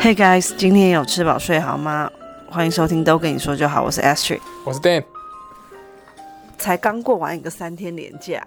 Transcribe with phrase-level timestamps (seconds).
[0.00, 2.10] Hey guys，今天有吃饱睡好吗？
[2.48, 5.04] 欢迎收听都跟你说就好，我是 Astrid，我是 Dan。
[6.58, 8.46] 才刚过完一个三天连假，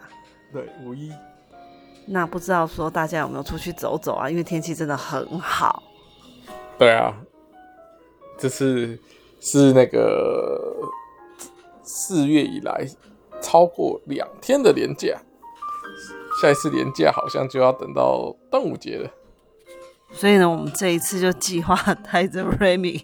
[0.51, 1.11] 对，五一。
[2.05, 4.29] 那不知道说大家有没有出去走走啊？
[4.29, 5.81] 因为天气真的很好。
[6.77, 7.13] 对啊，
[8.37, 8.99] 这次
[9.39, 10.75] 是那个
[11.83, 12.85] 四月以来
[13.41, 15.17] 超过两天的连假，
[16.41, 19.09] 下一次连假好像就要等到端午节了。
[20.13, 21.75] 所以呢，我们这一次就计划
[22.11, 23.03] 带着 Remy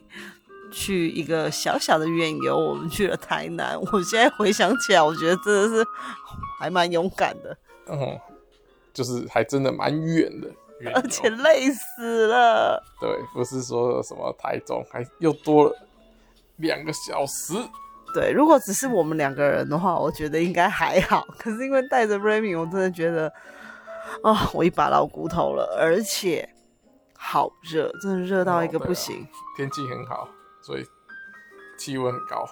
[0.72, 2.56] 去一个小小的远游。
[2.56, 5.84] 我们去了台南，我现在回想起来，我觉得真的是
[6.60, 7.58] 还蛮勇敢的。
[7.88, 8.18] 嗯，
[8.94, 10.48] 就是还真的蛮远的，
[10.94, 12.82] 而且累死了。
[13.02, 15.76] 对，不是说什么台中，还又多了
[16.58, 17.56] 两个小时。
[18.14, 21.26] 对，如果只是我们两个人的话，我觉得应该还好。
[21.40, 23.28] 可是因为带着 Remy，我真的觉得，
[24.22, 26.48] 啊、哦，我一把老骨头了，而且。
[27.22, 29.22] 好热，真的热到一个不行。
[29.22, 30.28] 哦、天气很好，
[30.62, 30.86] 所以
[31.78, 32.46] 气温很高。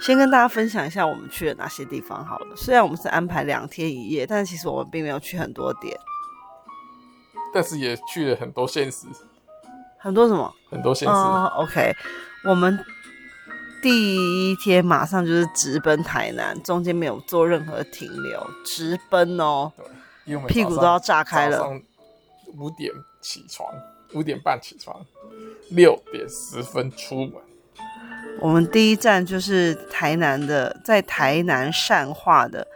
[0.00, 2.56] 先跟大家分享一下我们去了哪些地方好了。
[2.56, 5.96] 虽然我们是安排两天一夜，但是其实我们并没有去很多点。
[7.52, 9.06] 但是也去了很多现实。
[9.98, 10.52] 很多什么？
[10.70, 11.14] 很多县市。
[11.14, 11.92] Uh, OK，
[12.44, 12.84] 我们
[13.82, 19.70] 第一天马上就是直奔台南，中间没有做任何停留，直奔哦。
[19.76, 19.86] 对，
[20.24, 21.68] 因为我们屁股都要炸开了。
[22.56, 23.68] 五点起床。
[24.14, 25.04] 五点半起床，
[25.70, 27.34] 六点十分出门。
[28.40, 32.66] 我们第一站就是台南的，在台南善化的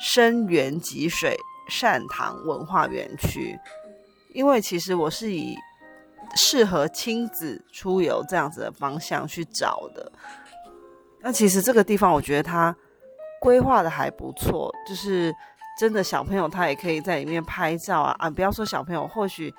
[0.00, 1.36] 深源集水
[1.68, 3.58] 善堂文化园区。
[4.34, 5.56] 因为其实我是以
[6.36, 10.12] 适合亲子出游这样子的方向去找的。
[11.20, 12.74] 那其实这个地方，我觉得它
[13.40, 15.34] 规划的还不错，就是
[15.78, 18.30] 真的小朋友他也可以在里面拍照啊啊！
[18.30, 19.52] 不要说小朋友，或许。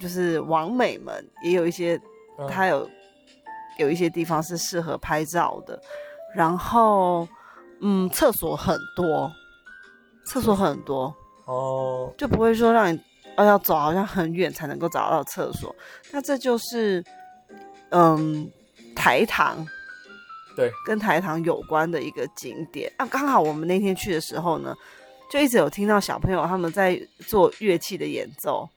[0.00, 2.00] 就是网美们也有一些，
[2.48, 2.88] 它有
[3.78, 5.80] 有一些地方是适合拍照的，
[6.34, 7.26] 然后
[7.80, 9.30] 嗯，厕所很多，
[10.26, 11.14] 厕所很多
[11.46, 13.00] 哦，就不会说让你
[13.36, 15.74] 哦要走好像很远才能够找到厕所。
[16.12, 17.04] 那这就是
[17.90, 18.50] 嗯
[18.94, 19.66] 台糖，
[20.56, 23.06] 对，跟台糖有关的一个景点啊。
[23.06, 24.74] 刚好我们那天去的时候呢，
[25.30, 28.68] 就一直有听到小朋友他们在做乐器的演奏。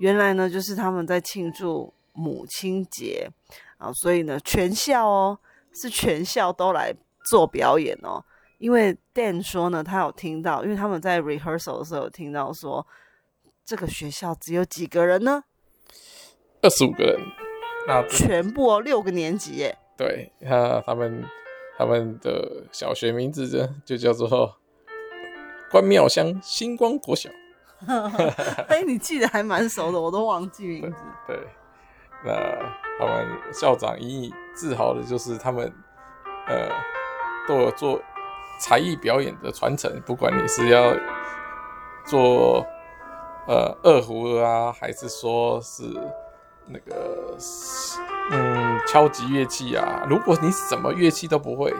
[0.00, 3.30] 原来呢，就是他们在庆祝母亲节
[3.76, 5.38] 啊，所以呢，全校哦，
[5.74, 6.94] 是全校都来
[7.26, 8.24] 做表演哦。
[8.56, 12.86] 因为 Dan 说呢，他有听到，因为他们在 rehearsal 的时候有听到说，
[13.64, 15.44] 这个学校只有几个人呢？
[16.62, 17.18] 二十五个人，
[17.86, 19.76] 那全部哦，六个年级耶。
[19.96, 21.24] 对，他他们
[21.76, 24.56] 他们的小学名字就就叫做
[25.70, 27.28] 关庙乡星光国小。
[28.68, 30.96] 哎，你记得还蛮熟的，我都忘记名字。
[31.26, 31.38] 对，
[32.24, 32.32] 那
[32.98, 35.72] 他们校长引以自豪的就是他们，
[36.46, 36.68] 呃，
[37.48, 38.00] 都有做
[38.58, 40.94] 才艺表演的传承，不管你是要
[42.04, 42.66] 做
[43.46, 45.84] 呃二胡啊，还是说是
[46.66, 47.36] 那个
[48.30, 51.74] 嗯敲击乐器啊，如果你什么乐器都不会，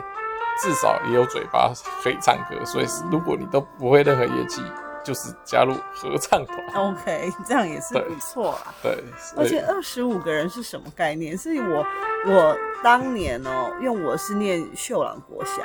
[0.61, 1.71] 至少也有嘴巴
[2.03, 2.65] 可以唱歌。
[2.65, 4.61] 所以，如果你都不会任何乐器，
[5.03, 8.73] 就是加入合唱团，OK， 这样也是不错啦。
[8.83, 9.03] 对，
[9.35, 11.37] 而且二十五个人是什么概念？
[11.37, 11.85] 是我
[12.27, 15.63] 我当年哦、喔，因为我是念秀朗国小，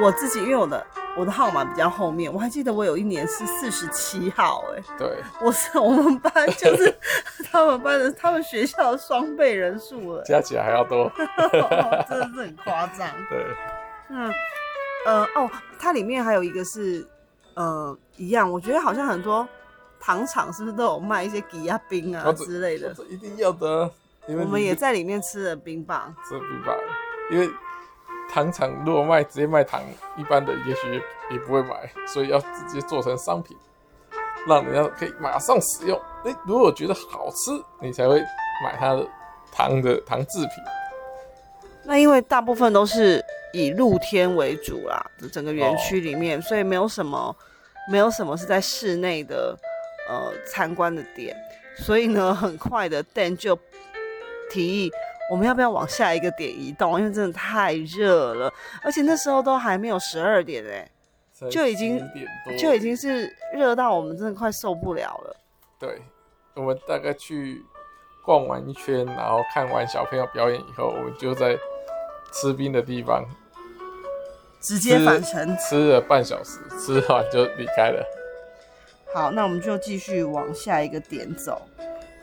[0.00, 0.86] 我自己因为我的
[1.16, 6.94] 我的号码比较后面，我还记得我有一年是四十七号、欸，哎，对，我是我们班就是
[7.52, 11.10] 他们班的他们学校的双倍人数了，加起来还要多，
[12.08, 13.08] 真的是很夸张。
[13.28, 13.46] 对，
[14.08, 14.32] 嗯
[15.06, 17.06] 呃哦，它里面还有一个是。
[17.56, 19.46] 呃，一样，我觉得好像很多
[19.98, 22.94] 糖厂是不是都有卖一些吉亚冰啊之类的？
[23.08, 23.90] 一定要的。
[24.26, 26.74] 我们也在里面吃了冰棒，吃了冰棒，
[27.30, 27.48] 因为
[28.30, 29.82] 糖厂如果卖直接卖糖，
[30.16, 33.54] 一般的也许也不会买，所以要直接做成商品，
[34.46, 36.00] 让人家可以马上使用。
[36.24, 38.18] 哎、欸，如果觉得好吃，你才会
[38.64, 39.06] 买它的
[39.52, 40.50] 糖的糖制品。
[41.84, 43.22] 那因为大部分都是
[43.52, 47.36] 以露天为主啦，整个园区里面，所以没有什么，
[47.90, 49.56] 没有什么是在室内的
[50.08, 51.36] 呃参观的点，
[51.76, 53.58] 所以呢， 很快的 Dan 就
[54.50, 54.90] 提议
[55.30, 58.52] 我们要不要往下一个点移动，因为真的太热了，
[58.82, 60.88] 而且那时候都还没有十二点哎，
[61.50, 62.00] 就已经
[62.58, 65.36] 就已经是热到我们真的快受不了了。
[65.78, 66.02] 对，
[66.54, 67.62] 我们大概去
[68.24, 71.58] 逛完一圈，然后看完小朋友表演以后，我们就在。
[72.36, 73.24] 吃冰的地方，
[74.64, 78.02] 直接返程，吃了半小时，吃完就离开了。
[79.12, 81.60] 好，那我们就继续往下一个点走。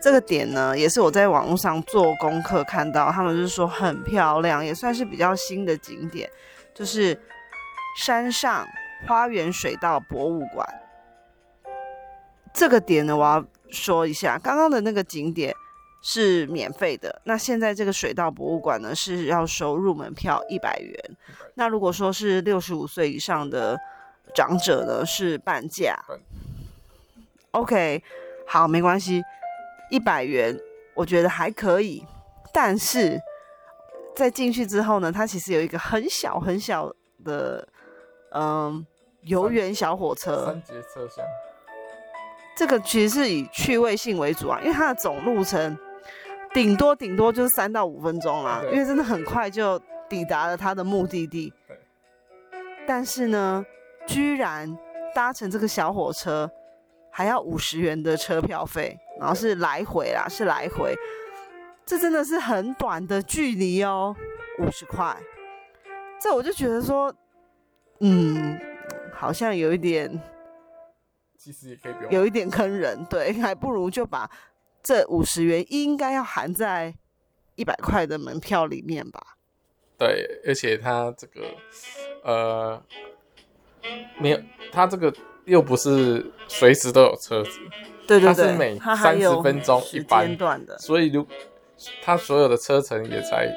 [0.02, 6.28] 这个点呢，也是我在网络上做功课看到，他们就是说很漂亮，也算是比较新的景点，
[6.74, 7.16] 就是
[8.00, 8.66] 山上
[9.08, 10.68] 花园水道博物馆。
[12.52, 15.56] 这个点呢，我要说一下，刚刚的那个景点
[16.02, 20.98] 是免费的，那现在这个水稻博物馆呢是要收入门票一百元。
[21.54, 23.78] 那如果说是六十五岁以上的
[24.34, 25.96] 长者呢，是半价。
[27.52, 28.04] OK，
[28.48, 29.22] 好，没关系。
[29.92, 30.58] 一百元，
[30.96, 32.06] 我觉得还可以，
[32.54, 33.20] 但是
[34.16, 36.90] 在进去之后呢，它其实有一个很小很小
[37.26, 37.68] 的，
[38.34, 38.86] 嗯，
[39.24, 41.24] 游园小火车，三节车厢。
[42.56, 45.78] 这个其实是以趣味性为主啊，因为它的总路程
[46.54, 51.54] 顶多顶多就是三到五分钟啦，因为真的很快就抵达了他的目的地。
[52.88, 53.66] 但是呢，
[54.08, 54.78] 居然
[55.14, 56.50] 搭乘这个小火车
[57.10, 58.98] 还要五十元的车票费。
[59.20, 60.96] 然后是来回啦，是来回，
[61.86, 64.16] 这真的是很短的距离哦，
[64.58, 65.16] 五十块，
[66.20, 67.14] 这我就觉得说，
[68.00, 68.60] 嗯，
[69.14, 70.20] 好像有一点，
[71.38, 74.28] 其实也可以不用，有一点坑人，对，还不如就把
[74.84, 76.94] 这五十元应该要含在
[77.56, 79.38] 一百块的门票里面吧。
[79.98, 81.42] 对，而且它这个，
[82.24, 82.84] 呃，
[84.18, 84.40] 没有，
[84.72, 85.14] 它这个
[85.46, 87.60] 又不是随时都有车子。
[88.08, 90.38] 对对对，它是每三十分钟一班，
[90.80, 91.26] 所以如
[92.02, 93.48] 它所有的车程也才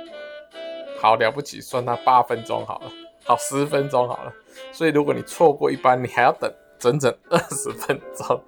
[1.00, 2.92] 好了不起，算它八分钟好了，
[3.24, 4.32] 好十分钟好了。
[4.70, 6.52] 所以如果你错过一班，你还要等
[6.84, 8.38] 整整二十分钟，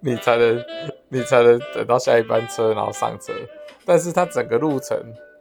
[0.00, 0.64] 你才能
[1.10, 3.34] 你才能等到下一班车，然后上车。
[3.84, 4.98] 但是它整个路程，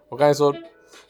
[0.09, 0.53] 我刚才说，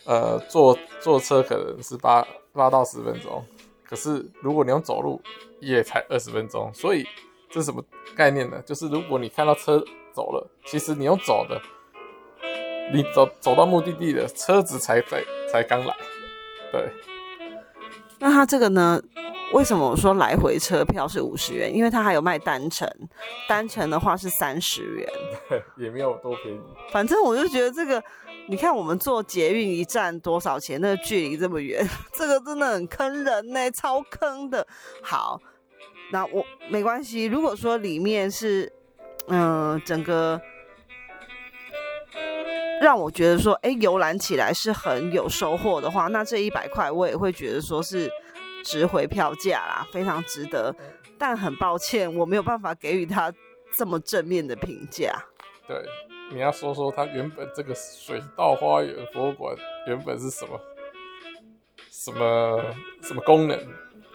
[0.06, 2.23] 呃，坐坐车可能是八
[2.53, 3.44] 八到十分钟，
[3.83, 5.19] 可是如果你用走路，
[5.59, 7.03] 也才二十分钟，所以。
[7.51, 7.83] 这是什么
[8.15, 8.61] 概念呢？
[8.63, 9.83] 就是如果你看到车
[10.13, 11.59] 走了，其实你用走的，
[12.94, 15.97] 你走走到目的地的车子才在才刚来，
[16.71, 16.88] 对。
[18.19, 19.01] 那它这个呢？
[19.53, 21.75] 为什么我说来回车票是五十元？
[21.75, 22.87] 因为它还有卖单程，
[23.47, 25.09] 单程的话是三十元，
[25.77, 26.59] 也没有多便宜。
[26.91, 28.03] 反正我就觉得这个，
[28.47, 30.79] 你看我们坐捷运一站多少钱？
[30.79, 34.65] 那个距离这么远， 这个真的很坑人呢，超坑的。
[35.01, 35.39] 好。
[36.11, 37.25] 那我没关系。
[37.25, 38.73] 如果说里面是，
[39.27, 40.41] 嗯、呃，整个
[42.81, 48.09] 让我觉得说，哎，游览起来是很有收获的话，那这一百块我也会觉得说是
[48.63, 50.75] 值回票价啦，非常值得。
[51.17, 53.33] 但很抱歉，我没有办法给予他
[53.75, 55.13] 这么正面的评价。
[55.67, 55.77] 对，
[56.31, 59.56] 你要说说他原本这个水稻花园博物馆
[59.88, 60.59] 原本是什么
[61.91, 62.63] 什么
[63.01, 63.59] 什么功能？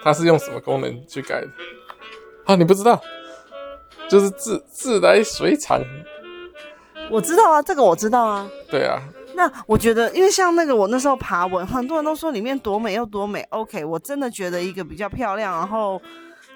[0.02, 1.48] 它是用什么功能去改的？
[2.44, 3.00] 啊，你不知道，
[4.08, 5.80] 就是自自来水厂。
[7.10, 8.50] 我知道啊，这个我知道啊。
[8.70, 9.02] 对啊。
[9.34, 13.40] 那我觉得，因为像那个我那时候爬文，很多人都说里面多美又多美。
[13.50, 16.00] OK，我真的觉得一个比较漂亮，然后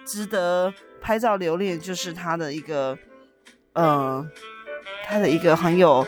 [0.04, 2.96] 值得拍照留念，就是它的一个，
[3.74, 4.26] 嗯、呃，
[5.04, 6.06] 它的一个很有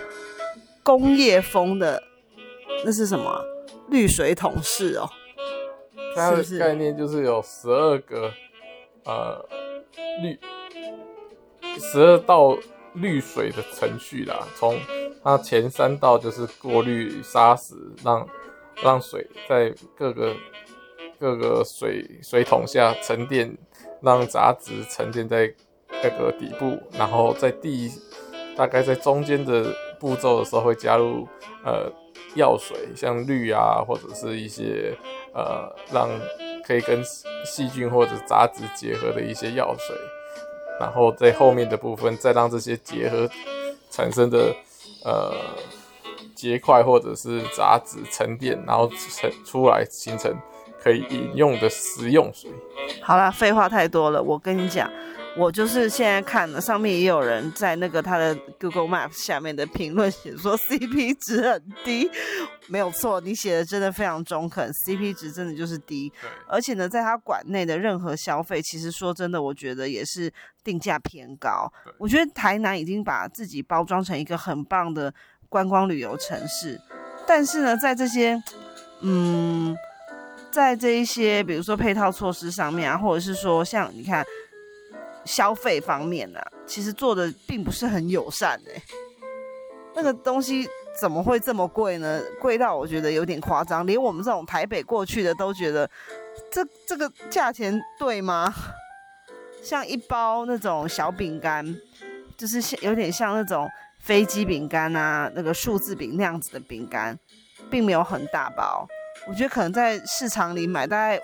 [0.83, 2.03] 工业风的，
[2.85, 3.45] 那是什么？
[3.89, 5.09] 滤水桶式哦。
[6.15, 8.31] 它的概念就是有十二个，
[9.05, 9.45] 呃。
[10.23, 10.39] 滤
[11.79, 12.57] 十二道
[12.95, 14.79] 滤水的程序啦，从
[15.23, 17.75] 它前三道就是过滤沙石，
[18.05, 18.29] 让
[18.83, 20.35] 让水在各个
[21.19, 23.57] 各个水水桶下沉淀，
[24.01, 25.53] 让杂质沉淀在
[26.03, 27.91] 那个底部，然后在第
[28.57, 31.27] 大概在中间的步骤的时候会加入
[31.65, 31.91] 呃
[32.35, 34.97] 药水，像氯啊或者是一些
[35.35, 36.09] 呃让。
[36.63, 37.03] 可以跟
[37.45, 39.97] 细菌或者杂质结合的一些药水，
[40.79, 43.29] 然后在后面的部分再让这些结合
[43.91, 44.55] 产生的
[45.05, 45.35] 呃
[46.35, 50.35] 结块或者是杂质沉淀，然后成出来形成
[50.83, 52.51] 可以饮用的食用水。
[53.03, 54.91] 好了，废话太多了，我跟你讲。
[55.37, 62.11] 我就是现在看了，上面也有人在那个他的 Google Maps 下面的评论写说 CP 值很低，
[62.67, 66.13] 没有错，你写的真的非常中肯，CP 值真的就是低。
[66.49, 70.33] 而且呢，在他馆内的任何消费，其实说真的，我觉得也是
[70.65, 71.73] 定价偏高。
[71.97, 75.15] 我觉得台南已经把自己包装成一个很棒的
[75.49, 76.79] 观光旅游城市，
[77.27, 78.43] 但是呢，在这些，
[79.01, 79.77] 嗯，
[80.51, 84.27] 在这一些比如说配套措施上面啊，或者是说像你看。
[85.31, 88.83] 消费方面呢、啊，其实做的并不是很友善哎、
[89.95, 90.69] 那个东西
[91.01, 92.21] 怎么会这么贵呢？
[92.41, 95.89] 贵到我觉得有点夸张，连我们这种台北过去的都觉得，
[96.51, 98.53] 这这个价钱对吗？
[99.63, 101.65] 像一包那种小饼干，
[102.37, 103.69] 就是像有点像那种
[104.01, 107.17] 飞机饼干啊，那个数字饼那样子的饼干，
[107.71, 108.85] 并没有很大包。
[109.29, 111.21] 我觉得可能在市场里买大概，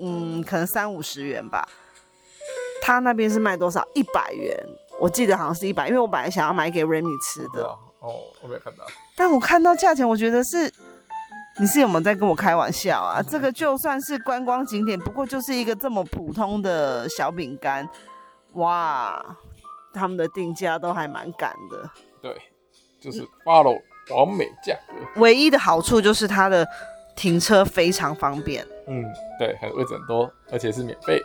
[0.00, 1.68] 嗯，可能三五十元吧。
[2.88, 3.86] 他那边是卖多少？
[3.92, 4.58] 一百元，
[4.98, 7.62] 我记得好像是一百，因为我本来想要买给 Remy 吃的。
[8.00, 8.86] 哦，我没有看到。
[9.14, 10.72] 但我看到价钱，我觉得是，
[11.60, 13.20] 你是有没有在跟我开玩笑啊？
[13.22, 17.86] 这个就算是观光景点，不过就是一个这么普通的小饼干，
[18.54, 19.22] 哇，
[19.92, 21.90] 他们的定价都还蛮赶的。
[22.22, 22.34] 对，
[22.98, 23.78] 就是 follow
[24.16, 25.20] 完美价格。
[25.20, 26.66] 唯一的好处就是它的
[27.14, 28.66] 停车非常方便。
[28.86, 29.04] 嗯，
[29.38, 31.22] 对，还有位置很多，而且是免费。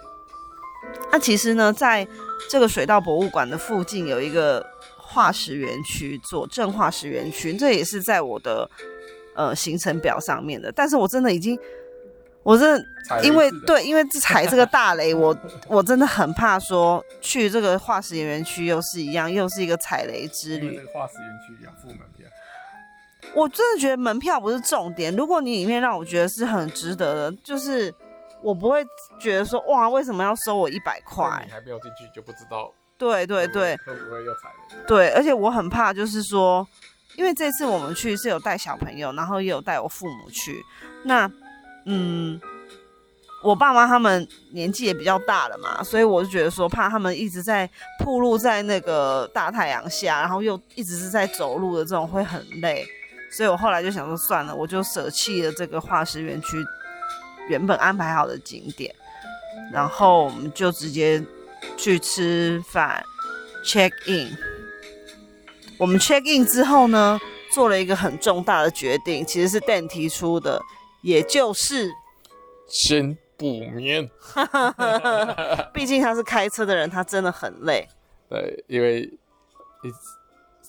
[1.11, 2.07] 那其实呢，在
[2.49, 4.65] 这个水稻博物馆的附近有一个
[4.97, 8.67] 化石园区，左镇化石园区，这也是在我的
[9.35, 10.71] 呃行程表上面的。
[10.71, 11.55] 但是我真的已经，
[12.41, 15.37] 我真的因为对，因为踩这个大雷，我
[15.69, 20.75] 我真的很怕说去这个化石园区又是一样，又是一个踩雷之旅。
[20.75, 22.27] 这个化石园区要付门票，
[23.35, 25.15] 我真的觉得门票不是重点。
[25.15, 27.93] 如果你里面让我觉得是很值得的，就是。
[28.43, 28.85] 我不会
[29.19, 31.41] 觉得说哇，为什么要收我一百块？
[31.45, 32.71] 你还没有进去就不知道。
[32.97, 34.83] 对对对，会不会又踩雷？
[34.87, 36.65] 对，而且我很怕，就是说，
[37.15, 40.63] 因为这次我们去是有带小朋友，然后也有带我父母去。
[41.03, 41.29] 那，
[41.85, 42.39] 嗯，
[43.43, 47.69] 我爸妈他们年纪也比较大了嘛，所以我就觉得说，怕他们一直在
[47.99, 52.85] 暴露在那个大太阳下，然后又一直是在走路的这种会很累。
[53.35, 56.63] 所以我后来就想说，算了，我就舍弃了这个化石园区。
[57.49, 58.93] 原本安排好的景点，
[59.71, 61.23] 然后我们就直接
[61.77, 63.03] 去吃饭
[63.63, 64.35] ，check in。
[65.77, 67.19] 我们 check in 之后呢，
[67.51, 70.61] 做了一个很重大的决定，其实是 Dan 提出的，
[71.01, 71.91] 也就是
[72.67, 74.09] 先补眠。
[75.73, 77.87] 毕竟他是开车的人，他真的很累。
[78.29, 79.11] 对，因为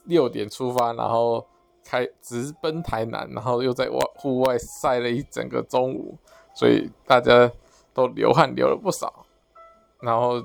[0.04, 1.46] 六点出发，然后
[1.84, 6.18] 开直奔台南，然后又在外户外晒了一整个中午。
[6.54, 7.50] 所以大家
[7.92, 9.26] 都流汗流了不少，
[10.00, 10.40] 然后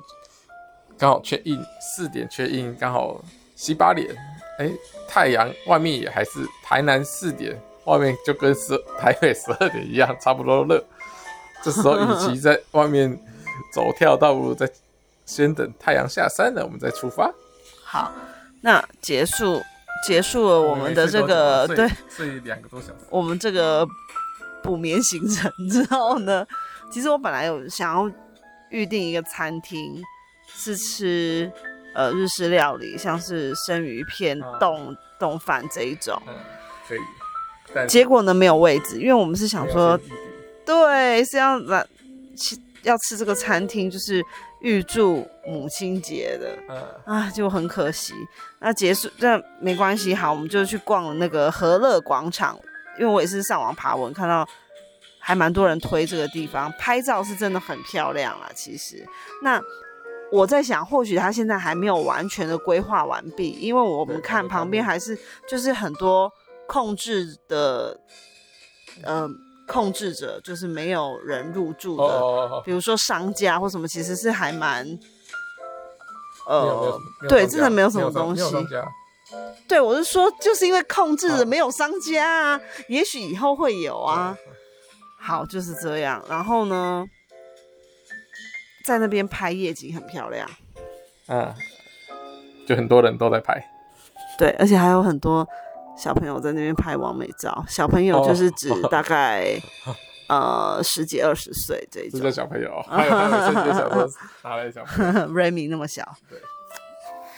[0.98, 3.24] 刚好 check in 四点 check in，刚好
[3.56, 4.10] 洗把脸，
[4.58, 4.74] 哎、欸，
[5.08, 10.84] 太阳外面也还是台南四点，外面就跟十台北十二点一样，差不多热。
[11.64, 13.16] 这时候与其在外面
[13.72, 14.68] 走跳，倒不如在
[15.26, 17.32] 先等太阳下山了，我们再出发。
[17.84, 18.12] 好，
[18.62, 19.62] 那结束
[20.04, 23.88] 结束了我们的这个对，睡两个多小时，我们这个。
[24.70, 26.46] 补眠行程 之后呢，
[26.92, 28.12] 其实我本来有想要
[28.70, 30.00] 预定一个餐厅，
[30.48, 31.52] 是吃
[31.96, 36.22] 呃日式料理，像是生鱼片、冻冻饭这一种。
[36.28, 36.36] 嗯，
[36.88, 37.88] 可以。
[37.88, 40.00] 结果呢，没有位置，因为我们是想说，
[40.64, 41.84] 对，是要来
[42.38, 44.24] 吃要吃这个餐厅，就是
[44.62, 46.56] 预祝母亲节的。
[46.70, 48.14] 嗯啊，就很可惜。
[48.60, 52.56] 那结束，这没关系，好，我们就去逛了那个和乐广场。
[53.00, 54.48] 因为我也是上网爬文，看到
[55.20, 58.50] 还蛮多人推这个地方，拍照是真的很漂亮啊。
[58.54, 59.08] 其实，
[59.42, 59.62] 那
[60.32, 66.32] 我在想，或许他现在还没有完全的规划完毕，因为我们看旁边还是就是很多
[66.68, 68.00] 控制的，
[69.04, 69.30] 嗯、呃，
[69.66, 74.86] 控制者就是没有人入住的，比如说商家或什么，其实是还蛮，
[76.48, 78.44] 呃，对，真的没有什么东西。
[79.68, 84.36] 对，我是说，就是因为控制的没有商家啊，啊也许以后会有啊。
[85.22, 86.24] 好，就是这样。
[86.30, 87.06] 然后呢，
[88.86, 90.50] 在那边拍夜景很漂亮。
[91.28, 91.54] 嗯，
[92.68, 93.64] 就很多人都在拍。
[94.38, 95.48] 对，而且还有很多
[95.98, 97.64] 小朋友在那边拍完美照。
[97.68, 99.62] 小朋友就是指大概、
[100.30, 102.22] 哦、呃十几二十岁这一种。
[102.22, 104.10] 是小朋友，还有小朋友，
[104.44, 106.04] 哪来小朋友？Remy 那么小。
[106.30, 106.40] 对。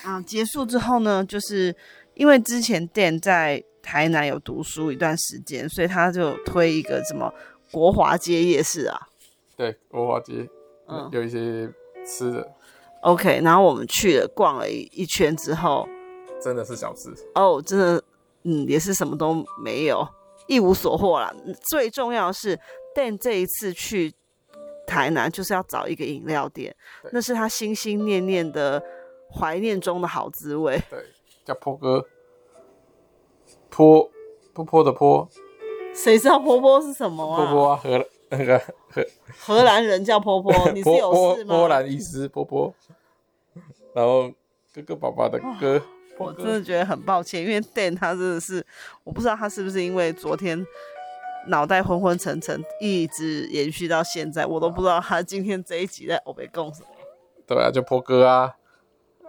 [0.04, 1.76] 啊，结束之后呢，就是
[2.16, 7.34] 因为之前 Dan 在台南有读书一段时间，所以他就推一个什么
[7.72, 9.00] 国华街夜市啊。
[9.56, 10.50] 对，国华街，
[10.88, 11.72] 嗯，有一些
[12.06, 12.52] 吃的。
[13.02, 15.88] OK，然后我们去了逛了一一圈之后，
[16.42, 18.04] 真的是小吃哦，真的，
[18.44, 20.08] 嗯，也是什么都没有，
[20.48, 21.34] 一无所获啦。
[21.70, 22.60] 最重要的是
[22.96, 24.14] ，Dan 这一次去
[24.86, 26.76] 台南就是要找一个饮料店，
[27.12, 28.84] 那是他心心念念的。
[29.34, 30.82] 怀念中的好滋味。
[30.90, 31.00] 对，
[31.46, 32.06] 叫坡哥，
[33.70, 34.10] 坡
[34.54, 35.28] 坡坡的坡。
[35.94, 37.38] 谁知道坡坡是什么啊？
[37.38, 38.58] 坡坡啊，荷那个
[38.90, 39.06] 荷
[39.38, 41.58] 荷兰人叫坡坡， 你是有事吗？
[41.58, 42.74] 波兰医师坡坡。
[43.94, 44.32] 然后
[44.74, 45.86] 哥哥爸爸的哥，哥，
[46.18, 48.66] 我真的觉得很抱歉，因为 Dan 他真的是，
[49.04, 50.66] 我不知道他是不是因为昨天
[51.48, 56.88] 脑袋昏昏沉沉，一直延续到现在，我都不知道他今天这一集在欧北共什么。
[57.46, 58.56] 对啊，就坡哥啊。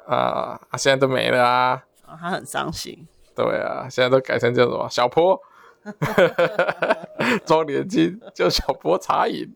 [0.06, 0.76] 啊啊！
[0.76, 1.82] 现在都没了啊！
[2.06, 3.06] 他很伤心。
[3.35, 5.40] 对啊，现在都改成叫什么小坡，
[7.47, 9.49] 装年轻叫小坡茶饮。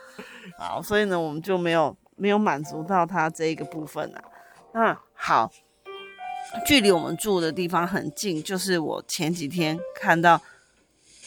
[0.58, 4.24] 好，所以呢，我们就没有没有满足到他这一个部分啊。
[4.72, 5.50] 那好，
[6.66, 10.40] 距离我们住的地方很近，就是我前几天看到，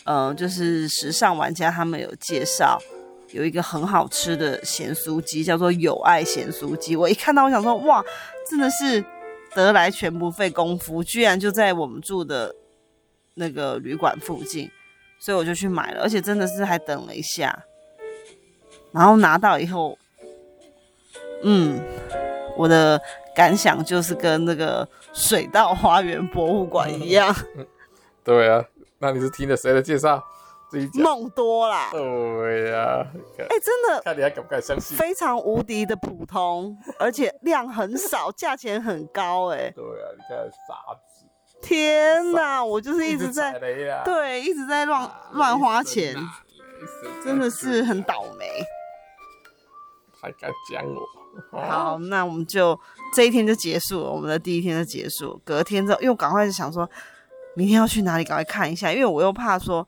[0.06, 2.80] 呃，就是时尚玩家他们有介绍，
[3.34, 6.96] 有一个很好吃的咸酥鸡，叫做友爱咸酥鸡。
[6.96, 8.04] 我一看到，我想说，哇，
[8.50, 9.04] 真的是。
[9.54, 12.56] 得来全不费工夫，居然就在我们住的
[13.34, 14.72] 那个旅馆附近，
[15.20, 17.66] 所以我就去买了，而且真的是还等了一下，
[18.94, 19.98] 然后拿到以后，
[21.44, 21.82] 嗯，
[22.56, 22.98] 我的
[23.36, 27.36] 感想就是跟那个水稻花园博物馆一样。
[28.24, 28.64] 对啊，
[29.00, 30.24] 那你是听了谁的介绍？
[30.94, 33.06] 梦多啦，对呀，
[33.38, 34.96] 哎，真的，看你还敢不敢相信？
[34.96, 40.38] 非常无敌的普通，而且量很少， 价钱很高，哎，对啊，你看
[40.68, 41.26] 傻子，
[41.62, 43.52] 天哪，我就是一直在，
[44.06, 46.16] 对，一直在乱乱花钱，
[47.24, 48.46] 真的是很倒霉，
[50.22, 51.60] 还敢讲我？
[51.60, 52.80] 好，那我们就
[53.14, 56.90] 这一天就结束了，我们的第一天就结束，隔天之后，因为我赶快就想说，
[57.56, 59.86] 明天要去哪里，赶快看一下，因为我又怕说。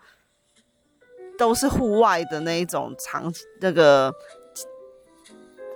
[1.37, 4.13] 都是户外的那一种场，那个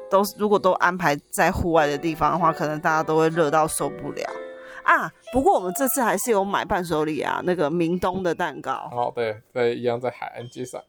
[0.10, 4.24] 都如果都安排在户外的地方的话，可能大家都会热到受不了
[4.84, 5.12] 啊。
[5.34, 8.90] 不过我们这次还是有买伴手礼啊，那个明东的蛋糕。
[8.92, 10.82] 哦，对，在一样在海岸街上。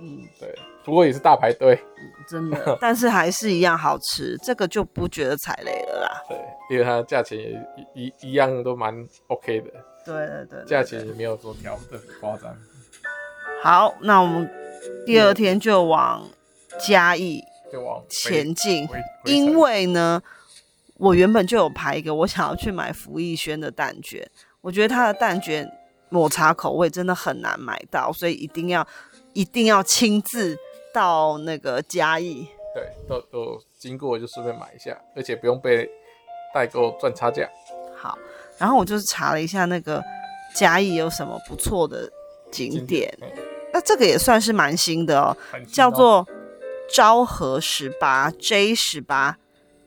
[0.00, 0.52] 嗯，对，
[0.82, 6.20] 不过也是大排队，嗯，真的， 但是还是一样好吃，这个就不觉得踩雷了啦。
[6.28, 6.36] 对，
[6.68, 7.52] 因为它的价钱也
[7.94, 8.92] 一一一样都蛮
[9.28, 9.70] OK 的。
[10.04, 12.52] 对对对，对，价钱也没有说调的很夸张。
[13.64, 14.46] 好，那我们
[15.06, 16.28] 第二天就往
[16.78, 17.42] 嘉义
[18.10, 18.86] 前进，
[19.24, 20.22] 因为呢，
[20.98, 24.28] 我原本就有排一个，我想要去买福义轩的蛋卷，
[24.60, 25.66] 我觉得它的蛋卷
[26.10, 28.86] 抹茶口味真的很难买到，所以一定要
[29.32, 30.58] 一定要亲自
[30.92, 35.88] 到那个嘉义，对，都都经过就顺便买一下，而且不用被
[36.52, 37.48] 代购赚差价。
[37.96, 38.18] 好，
[38.58, 40.04] 然后我就是查了一下那个
[40.54, 42.12] 嘉义有什么不错的
[42.52, 43.10] 景点。
[43.74, 46.24] 那这个也算是蛮新的哦，叫做
[46.88, 49.36] 昭和十八 J 十八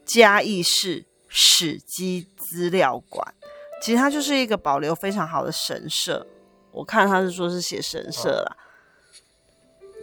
[0.04, 3.34] 嘉义市史迹资料馆。
[3.80, 6.26] 其实它就是一个保留非常好的神社，
[6.70, 8.56] 我看他是说是写神社啦，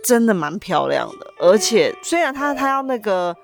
[0.03, 1.31] 真的蛮漂亮的。
[1.37, 3.37] 而且虽然他他要那个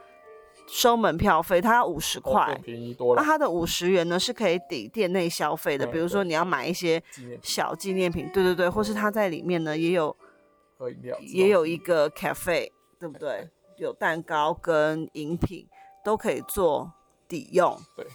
[0.67, 3.21] 收门票费，他要五十块，便宜多了。
[3.21, 7.03] 那他的五十元呢是可以抵店内消费的，比如说你要买一些
[7.43, 10.17] 小纪念品，对对对，或是他在里面呢也有。
[11.19, 13.49] 也有一个 cafe，对不对？
[13.77, 15.67] 有蛋糕跟饮品
[16.05, 16.91] 都可以做
[17.27, 17.75] 抵用。
[17.95, 18.05] 对，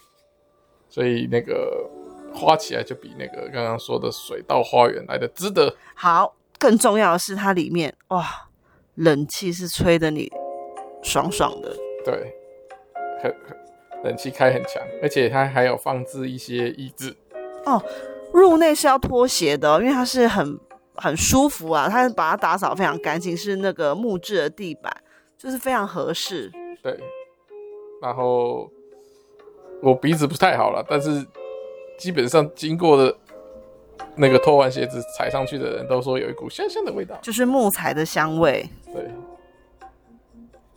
[0.88, 1.84] 所以那个
[2.32, 5.74] 花起来就比那个刚刚说的水稻花园来的值得。
[5.94, 8.48] 好，更重要的是它里面哇，
[8.94, 10.30] 冷气是吹的你
[11.02, 11.76] 爽爽的。
[12.04, 12.32] 对，
[13.20, 13.34] 很
[14.04, 17.16] 冷气开很强，而且它还有放置一些椅子。
[17.64, 17.82] 哦，
[18.32, 20.60] 入内是要脱鞋的，因为它是很。
[20.96, 24.92] 很舒服啊，他把它打扫非常干净，是那个木质的地板，
[25.36, 26.50] 就是非常合适。
[26.82, 26.98] 对，
[28.00, 28.70] 然后
[29.82, 31.26] 我鼻子不太好了，但是
[31.98, 33.16] 基本上经过的
[34.14, 38.68] 那个脱完鞋子踩上去的人都说有一股香香的味道，就是木材的香味。
[38.92, 39.10] 对，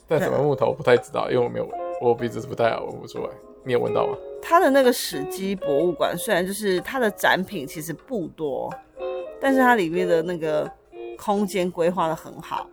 [0.08, 3.29] 但什么木头不太知道，因为我没有闻，我鼻子是不太好，闻不出来。
[3.63, 4.17] 你有闻到吗？
[4.41, 8.73] 他的那个史基博物馆虽然就是它的展品其实不多。
[9.41, 10.69] 但是它里面的那个
[11.17, 12.67] 空间规划的很好，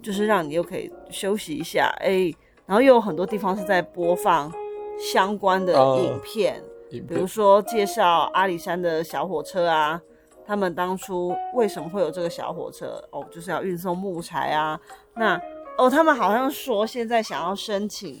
[0.00, 4.52] 就是让你又可以休息一下，哎、欸，然后又有很多地方是在播放
[4.98, 10.00] 相关的影片，呃、比如说介绍阿里山的小火车啊，
[10.46, 13.02] 他们当初为什么会有这个小火车？
[13.10, 14.80] 哦，就是要运送木材啊。
[15.14, 15.40] 那
[15.78, 18.20] 哦，他们好像说现在想要申请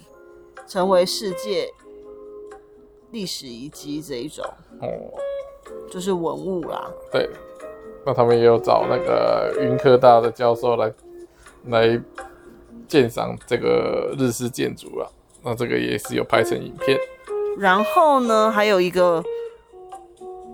[0.66, 1.68] 成为世界
[3.10, 4.44] 历史遗迹这一种，
[4.80, 4.88] 哦，
[5.90, 6.90] 就是文物啦。
[7.10, 7.28] 对。
[8.04, 10.92] 那他们也有找那个云科大的教授来
[11.66, 12.00] 来
[12.88, 15.06] 鉴赏这个日式建筑啊。
[15.44, 16.98] 那这个也是有拍成影片。
[17.58, 19.22] 然后呢，还有一个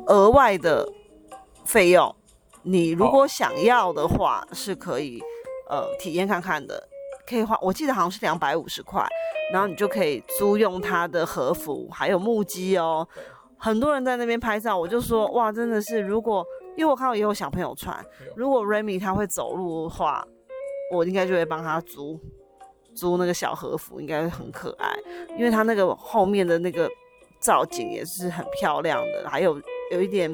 [0.07, 0.87] 额外的
[1.65, 2.15] 费用，
[2.63, 5.23] 你如果想要的话，是可以
[5.71, 6.87] 呃体验看看的，
[7.27, 9.07] 可以花，我记得好像是两百五十块，
[9.53, 13.09] 然后你就可以租用他的和服，还有木屐哦。
[13.57, 16.45] 很多人在那边拍照，我就说哇，真的是如果。
[16.79, 18.03] 因为我看到也有小朋友穿，
[18.37, 20.25] 如果 Remy 他会走路的话，
[20.93, 22.19] 我应该就会帮他租
[22.95, 24.97] 租那个小和服，应该会很可爱。
[25.37, 26.89] 因为他那个后面的那个
[27.41, 29.61] 造景也是很漂亮的，还有
[29.91, 30.33] 有一点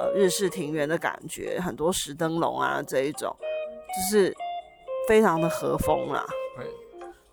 [0.00, 3.32] 呃日式庭园的感觉，很多石灯笼啊这一种，
[3.94, 4.34] 就是
[5.06, 6.26] 非常的和风啦。
[6.56, 6.66] 对，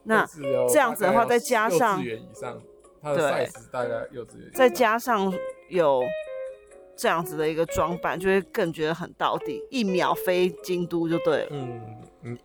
[0.03, 0.23] 那
[0.69, 2.61] 这样子的话，再加上幼稚园以上，
[3.01, 5.33] 它的 size 大概幼稚园，再加上
[5.69, 6.03] 有
[6.97, 11.47] 这样子的一个装扮，就会更觉得很到底，一秒飞京都就对了。
[11.51, 11.81] 嗯
[12.23, 12.37] 嗯，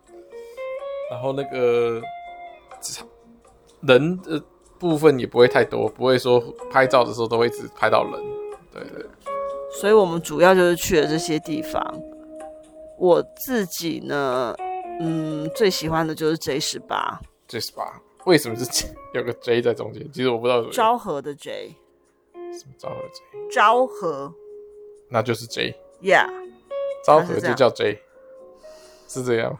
[1.10, 2.00] 然后那个
[3.80, 4.42] 人的。
[4.82, 8.20] 部分也不会太多，不会说拍照的时候都会只拍到人，
[8.72, 9.06] 对对。
[9.70, 11.80] 所以我们主要就是去了这些地方。
[12.98, 14.52] 我自己呢，
[14.98, 17.20] 嗯，最喜欢的就是 J 十八。
[17.46, 17.84] J 十八
[18.24, 20.04] 为什么是 有个 J 在中间？
[20.10, 20.68] 其实我不知道。
[20.70, 21.76] 昭和的 J。
[22.34, 23.54] 什么昭和 J？
[23.54, 24.34] 昭和。
[25.12, 25.76] 那就是 J。
[26.02, 26.26] Yeah。
[27.04, 28.00] 昭和就叫 J，
[29.08, 29.58] 是这样。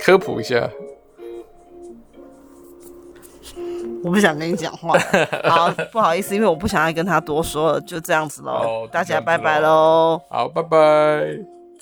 [0.00, 0.70] 科普一下。
[4.02, 4.98] 我不想跟你讲话，
[5.48, 11.55] 好，不好意思，因为我不想要跟他多说了，就这样子喽，大家拜拜喽，好，拜拜。